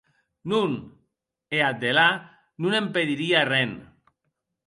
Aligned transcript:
Non, 0.51 0.71
e, 1.57 1.57
ath 1.69 1.79
delà, 1.83 2.07
non 2.61 2.77
empedirie 2.81 3.35
arren. 3.43 3.71